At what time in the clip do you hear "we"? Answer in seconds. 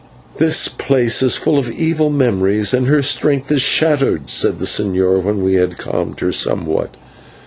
5.43-5.53